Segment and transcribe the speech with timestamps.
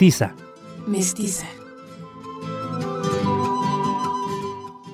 [0.00, 0.32] Mestiza.
[0.86, 1.46] Mestiza.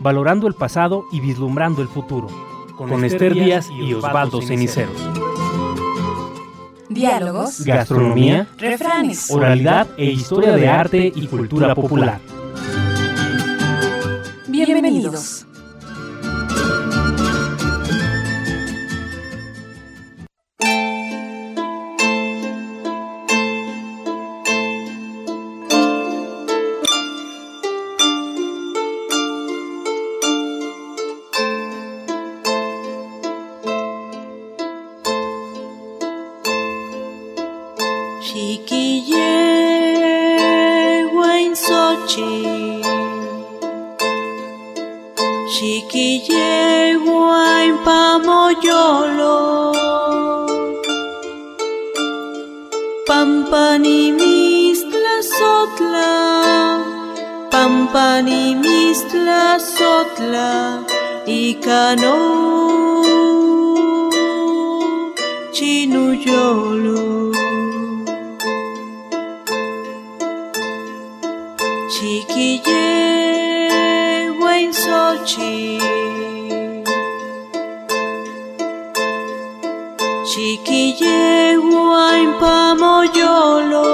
[0.01, 2.27] Valorando el pasado y vislumbrando el futuro.
[2.77, 5.01] Con, Esther Díaz y Osvaldo Ceniceros.
[6.89, 12.21] Diálogos, Gastronomía, refranes, oralidad e historia de arte y cultura popular.
[14.49, 15.36] Bienvenidos.
[72.37, 73.71] Chiquille
[74.57, 75.79] en Sochi.
[80.31, 81.57] Chiquille
[82.19, 83.89] en Pamoyolo.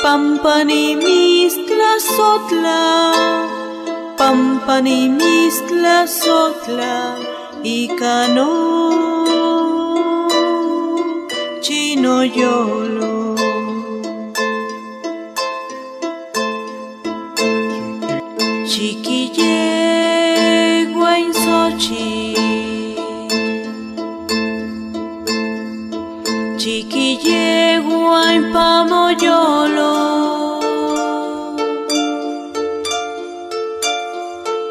[0.00, 2.82] Pampani mistla sotla.
[4.16, 7.16] Pampani mistla sotla.
[7.64, 8.50] Y cano.
[11.60, 13.19] Chino yolo.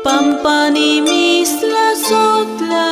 [0.03, 2.87] Pampani mistla sotla.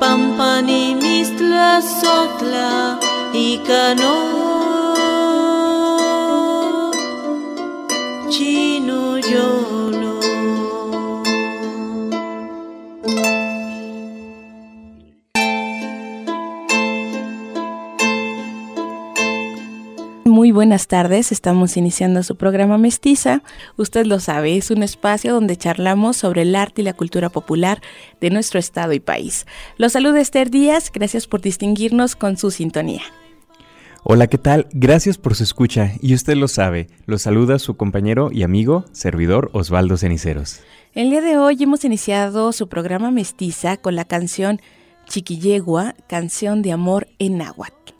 [0.00, 2.98] Pampani mistla sotla.
[3.32, 4.47] Y cano.
[20.58, 23.42] Buenas tardes, estamos iniciando su programa Mestiza.
[23.76, 27.80] Usted lo sabe, es un espacio donde charlamos sobre el arte y la cultura popular
[28.20, 29.46] de nuestro estado y país.
[29.76, 33.02] Los saluda Esther Díaz, gracias por distinguirnos con su sintonía.
[34.02, 34.66] Hola, ¿qué tal?
[34.72, 39.50] Gracias por su escucha y usted lo sabe, lo saluda su compañero y amigo, servidor
[39.52, 40.58] Osvaldo Ceniceros.
[40.92, 44.60] El día de hoy hemos iniciado su programa Mestiza con la canción
[45.06, 47.97] Chiquillegua, canción de amor en náhuatl.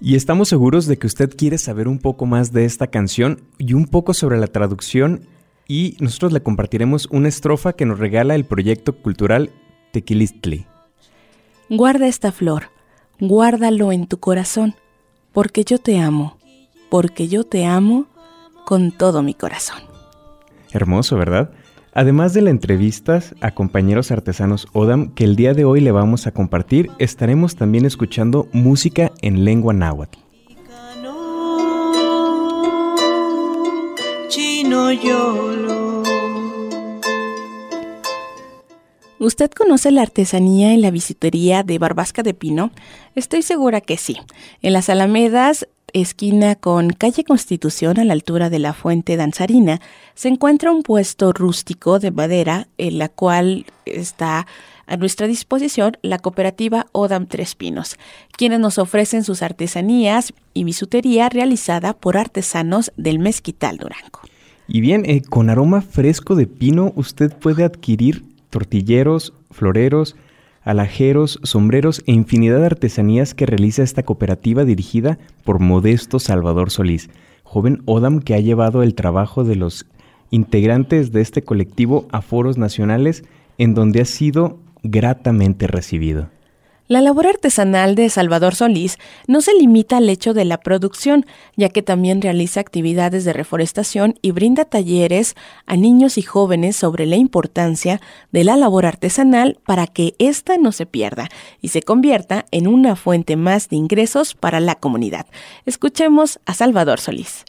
[0.00, 3.74] Y estamos seguros de que usted quiere saber un poco más de esta canción y
[3.74, 5.26] un poco sobre la traducción
[5.66, 9.50] y nosotros le compartiremos una estrofa que nos regala el proyecto cultural
[9.92, 10.66] Tequilistli.
[11.68, 12.70] Guarda esta flor,
[13.18, 14.76] guárdalo en tu corazón,
[15.32, 16.38] porque yo te amo,
[16.90, 18.06] porque yo te amo
[18.64, 19.78] con todo mi corazón.
[20.70, 21.50] Hermoso, ¿verdad?
[21.98, 26.28] Además de las entrevistas a compañeros artesanos Odam que el día de hoy le vamos
[26.28, 30.16] a compartir, estaremos también escuchando música en lengua náhuatl.
[39.18, 42.70] ¿Usted conoce la artesanía en la bisutería de Barbasca de Pino?
[43.16, 44.18] Estoy segura que sí.
[44.62, 49.80] En las Alamedas, esquina con calle Constitución a la altura de la fuente danzarina,
[50.14, 54.46] se encuentra un puesto rústico de madera en la cual está
[54.86, 57.96] a nuestra disposición la cooperativa Odam Tres Pinos,
[58.36, 64.20] quienes nos ofrecen sus artesanías y bisutería realizada por artesanos del Mezquital Durango.
[64.66, 70.16] Y bien, eh, con aroma fresco de pino usted puede adquirir tortilleros, floreros,
[70.68, 77.08] alajeros, sombreros e infinidad de artesanías que realiza esta cooperativa dirigida por Modesto Salvador Solís,
[77.42, 79.86] joven Odam que ha llevado el trabajo de los
[80.30, 83.24] integrantes de este colectivo a foros nacionales
[83.56, 86.28] en donde ha sido gratamente recibido.
[86.88, 88.96] La labor artesanal de Salvador Solís
[89.26, 94.14] no se limita al hecho de la producción, ya que también realiza actividades de reforestación
[94.22, 95.36] y brinda talleres
[95.66, 98.00] a niños y jóvenes sobre la importancia
[98.32, 101.28] de la labor artesanal para que ésta no se pierda
[101.60, 105.26] y se convierta en una fuente más de ingresos para la comunidad.
[105.66, 107.44] Escuchemos a Salvador Solís.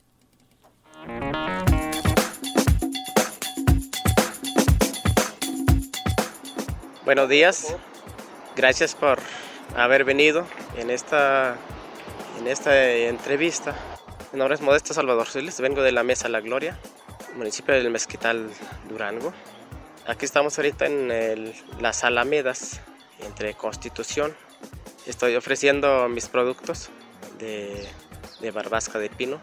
[7.06, 7.76] Buenos días,
[8.60, 9.20] gracias por
[9.78, 10.46] haber venido
[10.76, 11.56] en esta
[12.38, 13.74] en esta entrevista.
[14.34, 16.78] Mi nombre es Modesto Salvador Siles, vengo de la Mesa La Gloria,
[17.38, 18.50] municipio del Mezquital,
[18.90, 19.34] Durango.
[20.08, 22.82] Aquí estamos ahorita en las Alamedas,
[23.26, 24.36] entre Constitución.
[25.06, 26.90] Estoy ofreciendo mis productos
[27.38, 27.88] de,
[28.42, 29.40] de barbasca de pino,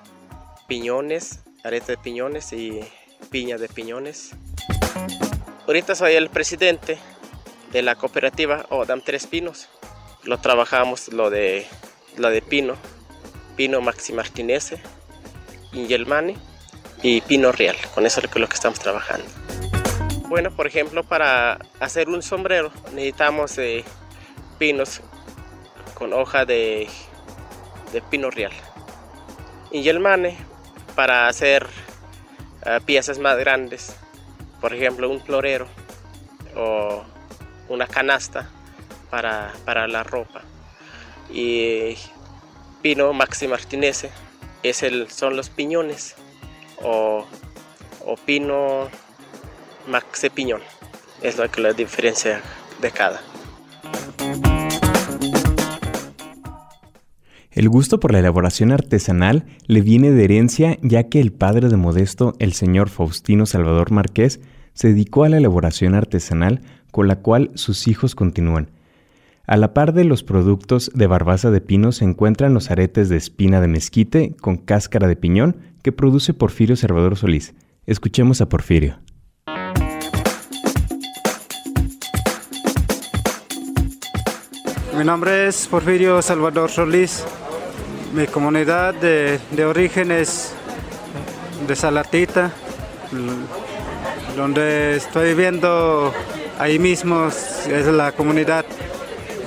[0.69, 2.81] piñones, arete de piñones y
[3.31, 4.33] piña de piñones.
[5.67, 6.99] Ahorita soy el presidente
[7.73, 9.69] de la cooperativa Odam Tres Pinos.
[10.25, 11.67] Lo trabajamos lo de,
[12.17, 12.77] lo de pino,
[13.57, 14.81] pino Maxi Martinese,
[15.73, 16.37] Ingelmani
[17.03, 17.77] y pino real.
[17.95, 19.27] Con eso es lo que estamos trabajando.
[20.29, 23.85] Bueno, por ejemplo, para hacer un sombrero necesitamos eh,
[24.59, 25.01] pinos
[25.95, 26.89] con hoja de,
[27.93, 28.53] de pino real.
[29.71, 30.37] Ingelmane
[30.97, 31.67] para hacer
[32.65, 33.95] eh, piezas más grandes,
[34.61, 35.69] por ejemplo un florero
[36.57, 37.05] o
[37.69, 38.49] una canasta
[39.11, 40.43] para, para la ropa.
[41.33, 41.97] Y
[42.83, 44.11] pino maxi martinese
[44.63, 46.15] es el, son los piñones
[46.83, 47.27] o,
[48.05, 48.89] o pino
[49.89, 50.61] maxi piñón.
[51.23, 52.43] Es lo que la diferencia
[52.81, 53.21] de cada.
[57.57, 61.77] El gusto por la elaboración artesanal le viene de herencia ya que el padre de
[61.79, 64.41] Modesto, el señor Faustino Salvador Márquez,
[64.75, 66.61] se dedicó a la elaboración artesanal
[66.91, 68.71] con la cual sus hijos continúan.
[69.47, 73.17] A la par de los productos de barbaza de pino se encuentran los aretes de
[73.17, 77.55] espina de mezquite con cáscara de piñón que produce Porfirio Salvador Solís.
[77.87, 78.99] Escuchemos a Porfirio.
[84.99, 87.23] Mi nombre es Porfirio Salvador Solís.
[88.15, 90.55] Mi comunidad de, origen es
[91.69, 92.51] de Salatita,
[94.37, 96.13] donde estoy viviendo
[96.59, 98.65] ahí mismo es la comunidad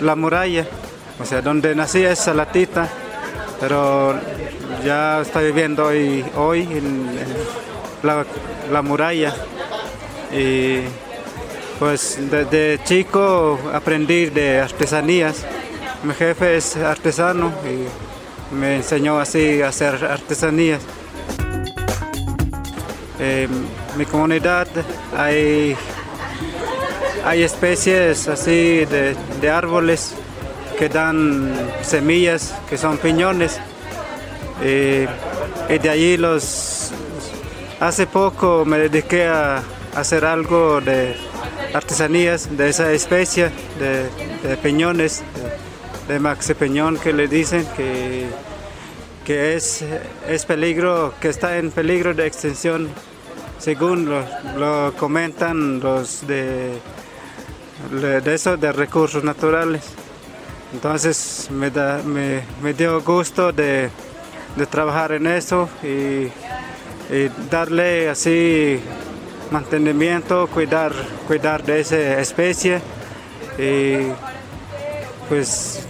[0.02, 0.66] La Muralla,
[1.20, 2.88] o sea, donde nací es Salatita,
[3.60, 4.20] pero
[4.84, 7.10] ya estoy viviendo hoy, hoy en,
[8.04, 9.34] la, Muralla.
[10.32, 10.80] Y
[11.80, 15.46] pues desde chico aprendí de artesanías.
[16.04, 20.82] Mi jefe es artesano y me enseñó así a hacer artesanías.
[23.20, 23.50] En
[23.98, 24.68] mi comunidad
[25.18, 25.76] hay
[27.24, 30.16] hay especies así de, árboles
[30.78, 33.60] que dan semillas, que son piñones.
[34.62, 36.92] y de allí los...
[37.80, 39.64] Hace poco me dediqué a
[39.96, 41.16] hacer algo de
[41.74, 45.24] artesanías de esa especie de, piñones,
[46.08, 48.28] de, maxi piñón que le dicen que,
[49.24, 49.86] que es,
[50.28, 52.90] es peligro, que está en peligro de extinción
[53.60, 54.10] según
[54.58, 56.80] lo comentan los de
[57.92, 59.84] de eso, de recursos naturales.
[60.74, 63.90] Entonces me, da, me, dio gusto de,
[64.56, 66.28] de, trabajar en eso y,
[67.14, 68.80] y, darle así
[69.50, 70.94] mantenimiento, cuidar,
[71.28, 72.82] cuidar de esa especie
[73.58, 74.12] y
[75.28, 75.86] pues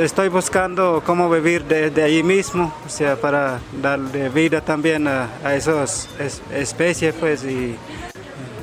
[0.00, 5.28] estoy buscando cómo vivir de, de allí mismo, o sea, para darle vida también a,
[5.44, 6.08] a esas
[6.50, 7.76] especies pues y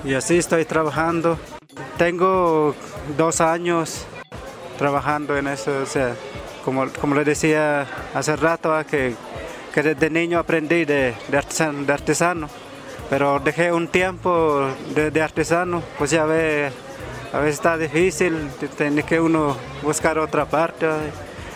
[0.04, 1.38] y así estoy trabajando.
[1.98, 2.76] Tengo
[3.18, 4.06] dos años
[4.78, 6.16] trabajando en eso, o sea,
[6.64, 9.14] como, como le decía hace rato, ah, que,
[9.74, 11.38] que desde niño aprendí de, de,
[11.94, 12.50] artesano,
[13.10, 16.72] pero dejé un tiempo de, artesano, pues ya ve,
[17.34, 21.00] a veces está difícil, tiene que uno buscar otra parte, ah,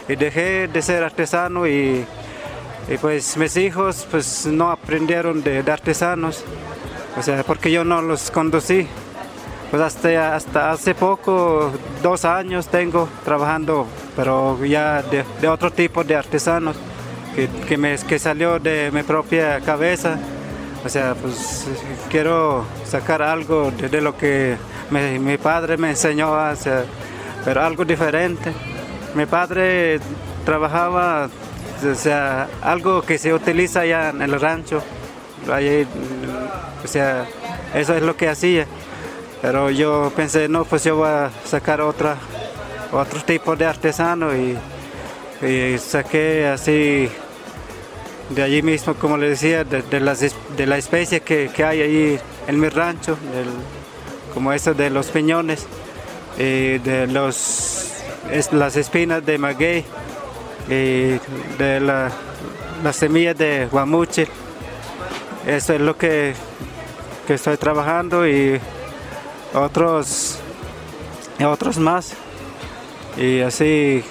[0.09, 2.05] y dejé de ser artesano y,
[2.89, 6.43] y pues mis hijos pues no aprendieron de artesanos
[7.17, 8.88] o sea, porque yo no los conducí.
[9.72, 11.72] Pues hasta, hasta hace poco,
[12.03, 16.75] dos años tengo trabajando, pero ya de, otro tipo de artesanos,
[17.36, 20.20] que, que, me, que salió de mi propia cabeza.
[20.86, 21.65] O sea, pues
[22.10, 24.58] quiero sacar algo de, lo que
[24.91, 26.86] mi, padre me enseñó a hacer,
[27.46, 28.51] pero algo diferente.
[29.15, 30.00] Mi padre
[30.46, 31.29] trabajaba,
[31.89, 34.84] o sea, algo que se utiliza allá en el rancho,
[35.47, 37.25] o sea,
[37.73, 38.65] eso es lo que hacía.
[39.41, 42.15] Pero yo pensé, no, pues yo voy a sacar otra,
[42.91, 44.57] otro tipo de artesano y,
[45.77, 47.09] saqué así
[48.29, 50.21] de allí mismo, como le decía, de, las,
[50.55, 53.17] de la especie que, hay allí en mi rancho,
[54.33, 55.67] como eso de los piñones,
[56.38, 57.91] y de los,
[58.53, 59.83] las espinas de maguey,
[60.69, 61.19] y
[61.57, 62.09] de la,
[62.83, 64.27] las semillas de guamuche.
[65.45, 66.33] Eso es lo que,
[67.27, 68.59] estoy trabajando y
[69.53, 70.39] otros,
[71.43, 72.13] otros más.
[73.17, 74.03] Y así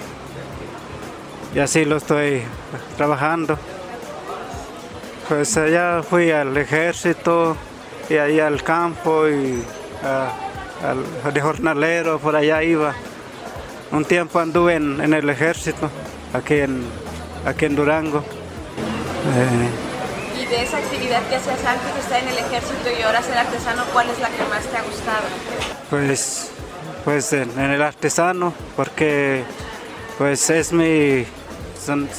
[1.55, 2.43] y así lo estoy
[2.97, 3.59] trabajando.
[5.29, 7.57] Pues allá fui al ejército
[8.09, 9.63] y ahí al campo y
[10.03, 12.95] al, de jornalero, por allá iba.
[13.91, 15.91] Un tiempo anduve en, el ejército,
[16.33, 16.85] aquí en,
[17.45, 18.19] aquí en Durango.
[18.19, 19.92] Eh,
[20.53, 23.85] de esa actividad que hacías antes de estar en el ejército y ahora ser artesano,
[23.91, 25.25] ¿cuál es la que más te ha gustado?
[25.89, 26.51] Pues,
[27.07, 29.45] pues en, el artesano, porque
[30.19, 31.25] pues es mi,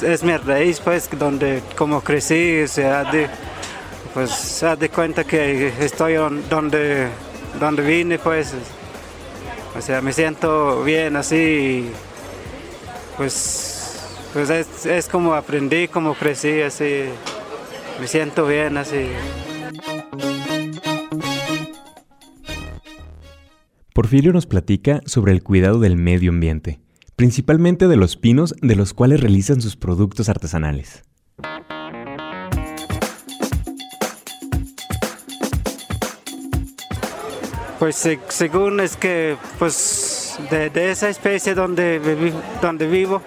[0.02, 3.28] es mi raíz, pues, donde como crecí, de,
[4.12, 7.06] pues se de cuenta que estoy donde,
[7.60, 8.52] donde vine, pues,
[9.78, 11.88] o sea, me siento bien así,
[13.16, 13.96] pues,
[14.32, 17.04] pues es, es como aprendí, como crecí, así,
[18.00, 19.06] me siento bien así.
[23.92, 26.80] Porfirio nos platica sobre el cuidado del medio ambiente,
[27.14, 31.04] principalmente de los pinos de los cuales realizan sus productos artesanales.
[37.78, 42.00] Pues según es que pues de, esa especie donde,
[42.60, 43.22] donde vivo,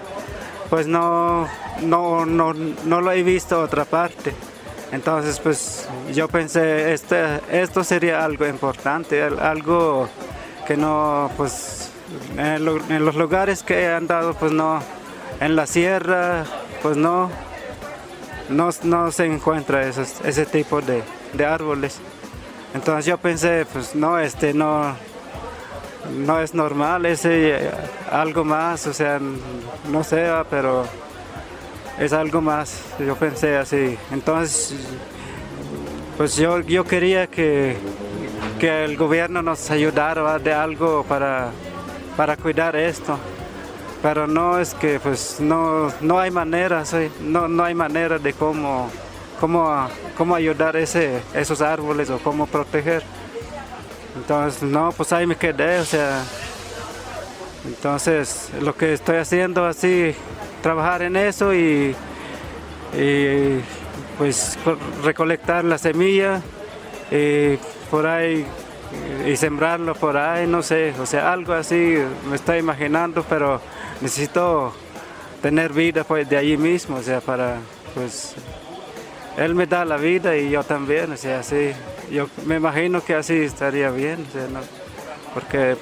[0.70, 1.48] pues no,
[1.84, 4.34] no, no, no lo he visto otra parte.
[4.91, 10.08] Entonces pues yo pensé, este, esto sería algo importante, algo
[10.65, 11.91] que no, pues
[12.38, 12.65] en,
[13.06, 14.79] los lugares que he andado, pues no,
[15.39, 16.46] en la sierra,
[16.82, 17.29] pues no,
[18.50, 21.03] no, no se encuentra ese tipo de,
[21.34, 22.00] de árboles.
[22.74, 24.96] Entonces yo pensé, pues no, este no,
[26.12, 27.70] no es normal, ese
[28.12, 29.20] algo más, o sea,
[29.89, 30.86] no sé, pero
[32.00, 33.98] es algo más, yo pensé así.
[34.12, 34.75] Entonces,
[36.18, 37.77] pues yo, yo quería que,
[38.60, 41.51] que el gobierno nos ayudara de algo para,
[42.16, 43.18] para cuidar esto.
[44.01, 46.84] Pero no es que pues no, no hay manera,
[47.22, 48.89] no, no hay manera de cómo
[49.39, 49.88] cómo,
[50.18, 53.04] cómo ayudar ese, esos árboles o cómo proteger.
[54.16, 56.24] Entonces, no, pues ahí me quedé, o sea,
[57.66, 60.16] entonces lo que estoy haciendo así,
[60.68, 61.96] trabajar en eso y,
[64.18, 64.60] pues
[65.02, 66.42] recolectar la semilla
[67.10, 67.56] y
[67.90, 68.46] por ahí
[69.26, 71.98] y sembrarlo por ahí, no sé, o sea, algo así
[72.30, 73.62] me estoy imaginando, pero
[74.02, 74.74] necesito
[75.42, 77.60] tener vida pues de allí mismo, o sea, para
[77.96, 78.36] pues
[79.38, 81.72] él me da la vida y yo también, o sea, así,
[82.12, 84.60] yo me imagino que así estaría bien, o sea, ¿no?
[85.34, 85.78] porque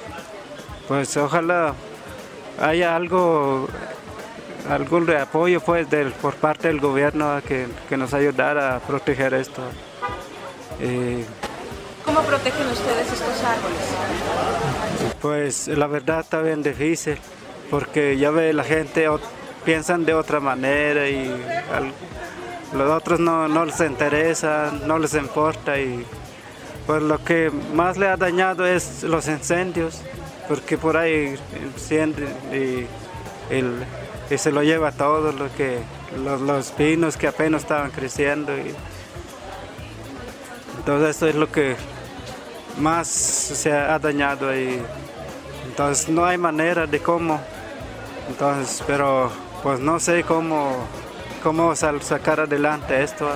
[0.86, 1.74] pues ojalá
[2.60, 3.68] haya algo,
[4.68, 9.62] algún apoyo pues del, por parte del gobierno que, que nos ayudara a proteger esto.
[12.04, 13.78] ¿Cómo protegen ustedes estos árboles?
[15.20, 17.18] Pues la verdad está bien difícil,
[17.70, 19.08] porque ya ve la gente
[19.64, 21.28] piensan de otra manera y
[22.72, 26.06] los otros no, no les interesa, no les importa y
[26.86, 30.00] pues lo que más le ha dañado es los incendios,
[30.48, 32.86] porque por ahí enciende y,
[34.36, 35.78] se lo lleva todo lo que
[36.16, 38.74] los, pinos que apenas estaban creciendo y
[40.78, 41.76] entonces eso es lo que
[42.78, 44.80] más se ha dañado y
[45.66, 47.40] entonces no hay manera de cómo
[48.28, 49.30] entonces pero
[49.62, 50.86] pues no sé cómo
[51.42, 53.28] cómo sacar adelante esto.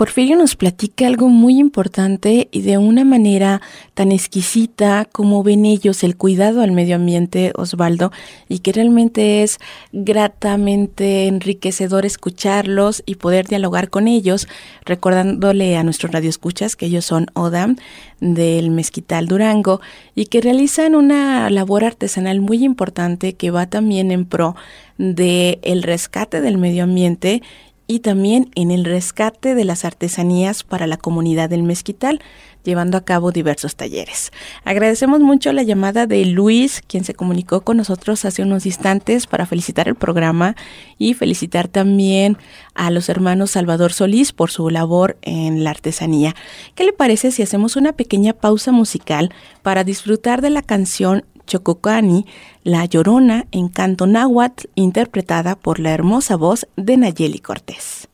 [0.00, 3.60] Porfirio nos platica algo muy importante y de una manera
[3.92, 8.10] tan exquisita como ven ellos el cuidado al medio ambiente, Osvaldo,
[8.48, 9.58] y que realmente es
[9.92, 14.48] gratamente enriquecedor escucharlos y poder dialogar con ellos,
[14.86, 17.76] recordándole a nuestros radioescuchas que ellos son ODAM
[18.20, 19.82] del Mezquital Durango
[20.14, 24.56] y que realizan una labor artesanal muy importante que va también en pro
[24.96, 27.42] de el rescate del medio ambiente
[27.90, 32.20] y también en el rescate de las artesanías para la comunidad del Mezquital,
[32.62, 34.30] llevando a cabo diversos talleres.
[34.62, 39.44] Agradecemos mucho la llamada de Luis, quien se comunicó con nosotros hace unos instantes para
[39.44, 40.54] felicitar el programa
[40.98, 42.38] y felicitar también
[42.76, 46.36] a los hermanos Salvador Solís por su labor en la artesanía.
[46.76, 52.26] ¿Qué le parece si hacemos una pequeña pausa musical para disfrutar de la canción Chococani,
[52.62, 58.08] La Llorona en canto náhuatl, interpretada por la hermosa voz de Nayeli Cortés.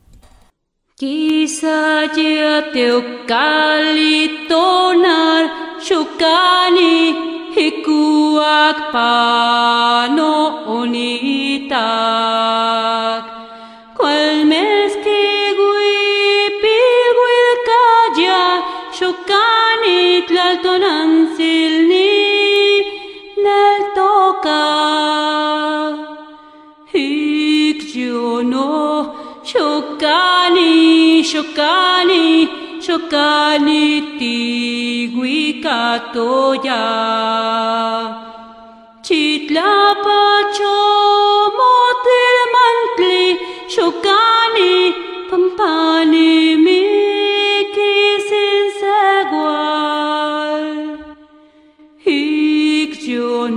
[0.95, 2.87] Quizá ya te
[4.49, 5.43] tonar
[5.85, 6.95] chocani
[7.55, 10.33] hikuak pano
[10.79, 12.36] onitak.
[33.17, 33.85] Shokani
[34.19, 36.81] tigui katoya
[39.07, 39.71] chitla
[40.05, 40.77] pacho
[41.57, 43.21] motil mantli
[43.75, 44.73] shokani
[45.29, 46.31] pampani
[46.65, 47.95] miki
[48.27, 50.65] sin segual
[52.17, 52.93] ik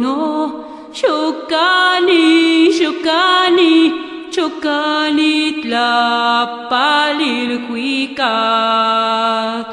[0.02, 0.21] no
[1.00, 2.26] shokani
[4.37, 5.33] shokani
[7.69, 9.70] 回家。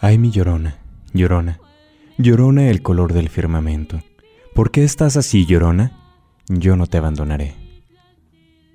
[0.00, 0.78] Ay, mi llorona,
[1.12, 1.58] llorona,
[2.16, 4.02] llorona el color del firmamento.
[4.54, 5.92] ¿Por qué estás así, llorona?
[6.48, 7.65] Yo no te abandonaré.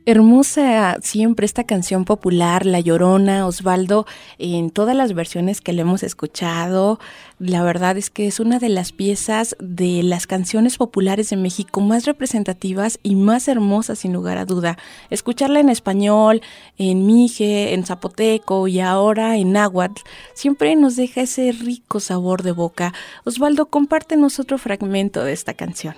[0.07, 4.07] Hermosa siempre esta canción popular, La Llorona, Osvaldo,
[4.39, 6.99] en todas las versiones que le hemos escuchado.
[7.37, 11.81] La verdad es que es una de las piezas de las canciones populares de México
[11.81, 14.79] más representativas y más hermosas, sin lugar a duda.
[15.11, 16.41] Escucharla en español,
[16.79, 20.01] en mije, en zapoteco y ahora en náhuatl,
[20.33, 22.91] siempre nos deja ese rico sabor de boca.
[23.23, 25.93] Osvaldo, compártenos otro fragmento de esta canción.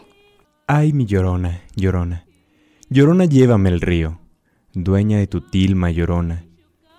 [0.68, 2.23] Ay, mi llorona, llorona.
[2.94, 4.20] Llorona, llévame el río,
[4.76, 6.46] dueña de tu tilma llorona,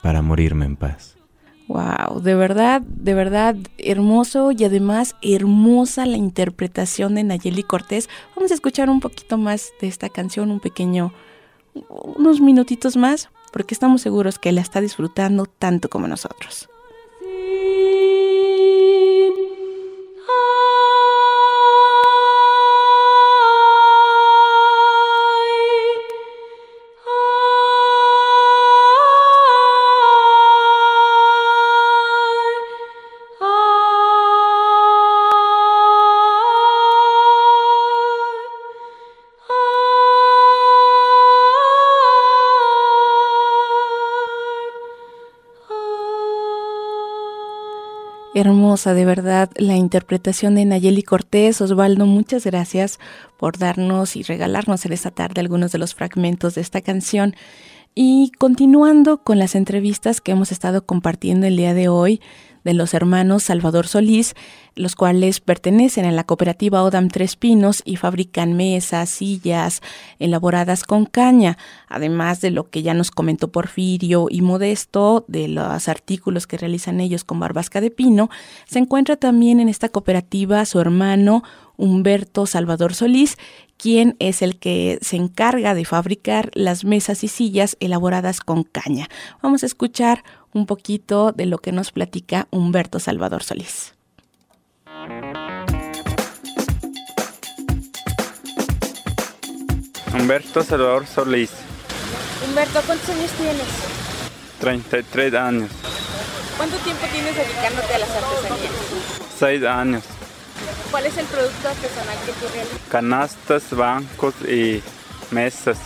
[0.02, 1.16] para morirme en paz.
[1.68, 8.08] Wow, de verdad, de verdad hermoso y además hermosa la interpretación de Nayeli Cortés.
[8.34, 11.12] Vamos a escuchar un poquito más de esta canción, un pequeño,
[12.16, 16.68] unos minutitos más, porque estamos seguros que la está disfrutando tanto como nosotros.
[48.74, 51.60] Hermosa, de verdad, la interpretación de Nayeli Cortés.
[51.60, 52.98] Osvaldo, muchas gracias
[53.38, 57.36] por darnos y regalarnos en esta tarde algunos de los fragmentos de esta canción.
[57.94, 62.20] Y continuando con las entrevistas que hemos estado compartiendo el día de hoy
[62.64, 64.34] de los hermanos Salvador Solís,
[64.76, 69.80] los cuales pertenecen a la cooperativa Odam Tres Pinos y fabrican mesas, sillas
[70.18, 71.58] elaboradas con caña,
[71.88, 77.00] además de lo que ya nos comentó Porfirio y Modesto, de los artículos que realizan
[77.00, 78.30] ellos con barbasca de pino,
[78.66, 81.42] se encuentra también en esta cooperativa su hermano
[81.76, 83.36] Humberto Salvador Solís,
[83.76, 89.08] quien es el que se encarga de fabricar las mesas y sillas elaboradas con caña.
[89.42, 93.93] Vamos a escuchar un poquito de lo que nos platica Humberto Salvador Solís.
[100.14, 101.50] Humberto Salvador Solís,
[102.46, 103.66] Humberto, ¿cuántos años tienes?
[104.60, 105.70] 33 años,
[106.56, 108.72] ¿Cuánto tiempo tienes dedicándote a las artesanías?
[109.38, 110.02] 6 años,
[110.90, 112.78] ¿Cuál es el producto artesanal que tú realizas?
[112.88, 114.80] canastas, bancos y
[115.32, 115.78] mesas.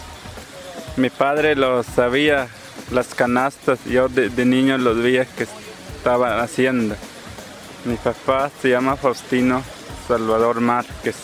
[0.96, 2.48] Mi padre lo sabía,
[2.90, 5.46] las canastas, yo de, de niño los veía que
[5.96, 6.94] estaban haciendo.
[7.86, 9.62] Mi papá se llama Faustino
[10.06, 11.16] Salvador Márquez.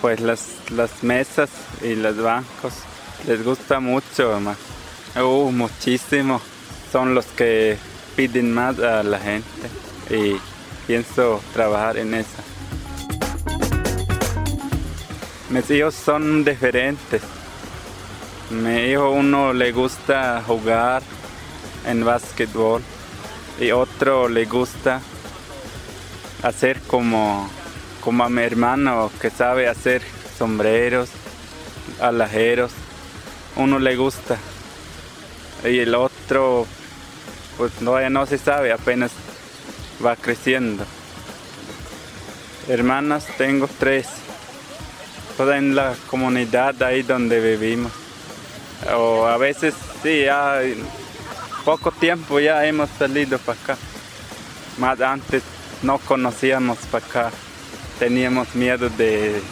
[0.00, 1.50] Pues las, las mesas
[1.82, 2.74] y los bancos
[3.26, 4.56] les gusta mucho, mamá.
[5.16, 6.40] Uh, muchísimo.
[6.92, 7.76] Son los que
[8.14, 9.68] piden más a la gente
[10.10, 10.36] y
[10.86, 12.42] pienso trabajar en eso.
[15.50, 17.22] Mis hijos son diferentes.
[18.50, 21.02] Mi hijo uno le gusta jugar
[21.86, 22.82] en básquetbol
[23.60, 25.00] y otro le gusta
[26.42, 27.48] hacer como
[28.06, 30.00] como a mi hermano que sabe hacer
[30.38, 31.08] sombreros,
[32.00, 32.70] alajeros,
[33.56, 34.38] uno le gusta
[35.64, 36.68] y el otro
[37.58, 39.10] pues no, se sabe, apenas
[40.04, 40.84] va creciendo.
[42.68, 44.06] Hermanas tengo tres,
[45.36, 47.90] todas en la comunidad ahí donde vivimos.
[48.96, 50.60] O a veces sí, ya
[51.64, 53.76] poco tiempo ya hemos salido para acá.
[54.78, 55.42] Más antes
[55.82, 57.32] no conocíamos para acá,
[57.98, 59.42] teníamos miedo de,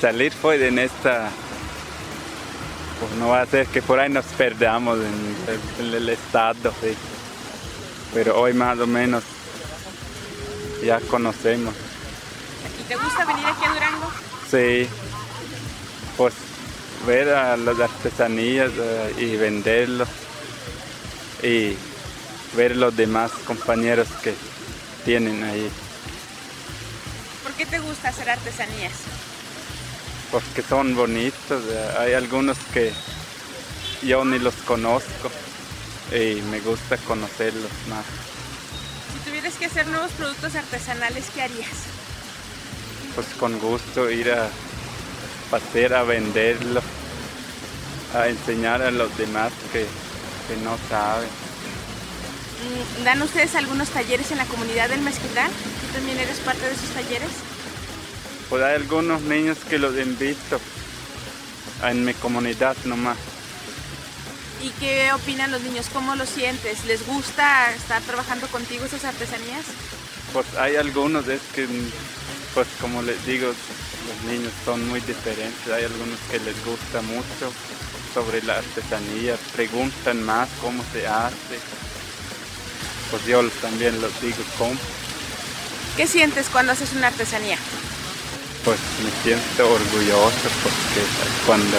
[0.00, 1.30] salir pues en esta
[3.00, 6.72] pues no va a ser que por ahí nos perdamos en el, estado,
[8.14, 9.24] pero hoy más o menos
[10.84, 11.74] ya conocemos.
[12.80, 14.10] ¿Y te gusta venir aquí a Durango?
[14.50, 14.88] Sí,
[16.16, 16.34] pues
[17.06, 20.08] ver a las artesanías eh, y venderlos
[21.42, 21.76] y
[22.56, 24.34] ver los demás compañeros que
[25.04, 25.70] tienen ahí.
[27.54, 28.94] ¿Por qué te gusta hacer artesanías?
[30.32, 32.92] Porque son bonitos, eh, hay algunos que
[34.02, 35.30] yo ni los conozco
[36.10, 38.04] y me gusta conocerlos más.
[39.12, 41.70] Si tuvieras que hacer nuevos productos artesanales, ¿qué harías?
[43.14, 44.48] Pues con gusto ir a
[45.48, 46.82] pasear a venderlo,
[48.16, 49.86] a enseñar a los demás que,
[50.48, 51.28] que no saben.
[52.98, 55.52] Mm, ¿Dan ustedes algunos talleres en la comunidad del Mezquital?
[55.94, 57.30] ¿Tú también eres parte de esos talleres?
[58.50, 60.60] Pues hay algunos niños que los visto
[61.84, 63.16] en mi comunidad nomás.
[64.60, 65.86] ¿Y qué opinan los niños?
[65.92, 66.84] ¿Cómo lo sientes?
[66.86, 69.66] ¿Les gusta estar trabajando contigo esas artesanías?
[70.32, 71.68] Pues hay algunos, es que,
[72.54, 75.72] pues como les digo, los niños son muy diferentes.
[75.72, 77.52] Hay algunos que les gusta mucho
[78.12, 81.60] sobre la artesanía, preguntan más cómo se hace
[83.14, 84.74] pues yo también los digo cómo.
[85.96, 87.56] ¿Qué sientes cuando haces una artesanía?
[88.64, 91.06] Pues me siento orgulloso porque
[91.46, 91.76] cuando,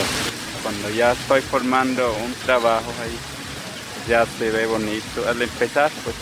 [0.64, 3.18] cuando ya estoy formando un trabajo ahí,
[4.08, 5.28] ya se ve bonito.
[5.28, 6.16] Al empezar, pues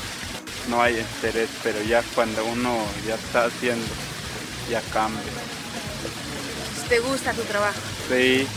[0.70, 3.86] no hay interés, pero ya cuando uno ya está haciendo,
[4.72, 5.22] ya cambia.
[6.90, 7.80] ¿Te gusta tu trabajo?
[8.10, 8.48] Sí,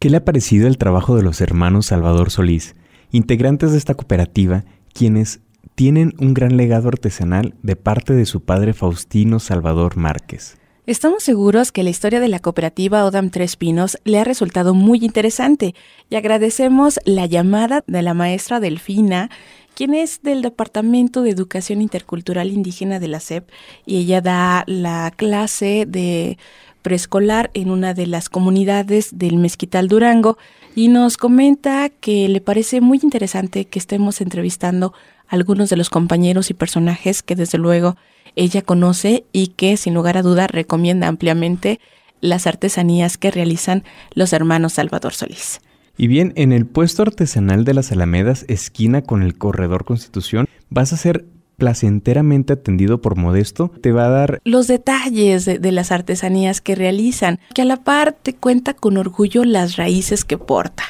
[0.00, 2.74] ¿Qué le ha parecido el trabajo de los hermanos Salvador Solís,
[3.10, 5.40] integrantes de esta cooperativa, quienes
[5.74, 10.58] tienen un gran legado artesanal de parte de su padre Faustino Salvador Márquez?
[10.86, 15.04] Estamos seguros que la historia de la cooperativa Odam Tres Pinos le ha resultado muy
[15.04, 15.74] interesante
[16.08, 19.30] y agradecemos la llamada de la maestra Delfina,
[19.74, 23.48] quien es del Departamento de Educación Intercultural Indígena de la SEP
[23.86, 26.38] y ella da la clase de
[26.82, 30.38] preescolar en una de las comunidades del Mezquital Durango
[30.74, 34.92] y nos comenta que le parece muy interesante que estemos entrevistando
[35.28, 37.96] a algunos de los compañeros y personajes que desde luego
[38.36, 41.80] ella conoce y que sin lugar a duda recomienda ampliamente
[42.20, 45.60] las artesanías que realizan los hermanos Salvador Solís.
[45.96, 50.92] Y bien, en el puesto artesanal de las Alamedas, esquina con el Corredor Constitución, vas
[50.92, 51.26] a ser
[51.60, 57.38] placenteramente atendido por Modesto, te va a dar los detalles de, las artesanías que realizan,
[57.54, 60.84] que a la par te cuenta con orgullo las raíces que porta.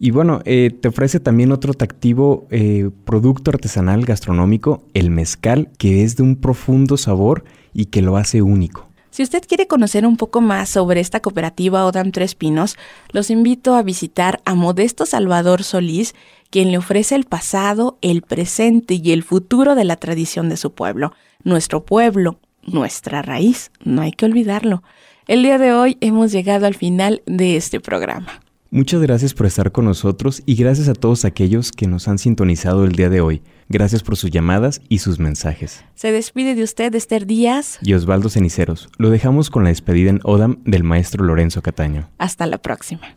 [0.00, 6.02] Y bueno, eh, te ofrece también otro atractivo eh, producto artesanal gastronómico, el mezcal, que
[6.02, 8.88] es de un profundo sabor y que lo hace único.
[9.16, 12.76] Si usted quiere conocer un poco más sobre esta cooperativa Odam Tres Pinos,
[13.12, 16.14] los invito a visitar a Modesto Salvador Solís,
[16.50, 20.72] quien le ofrece el pasado, el presente y el futuro de la tradición de su
[20.72, 21.12] pueblo.
[21.44, 24.82] Nuestro pueblo, nuestra raíz, no hay que olvidarlo.
[25.26, 28.40] El día de hoy hemos llegado al final de este programa.
[28.70, 32.84] Muchas gracias por estar con nosotros y gracias a todos aquellos que nos han sintonizado
[32.84, 33.42] el día de hoy.
[33.68, 35.84] Gracias por sus llamadas y sus mensajes.
[35.94, 38.88] Se despide de usted Esther Díaz y Osvaldo Ceniceros.
[38.98, 42.10] Lo dejamos con la despedida en Odam del maestro Lorenzo Cataño.
[42.18, 43.16] Hasta la próxima.